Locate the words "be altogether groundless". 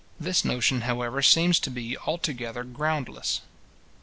1.69-3.41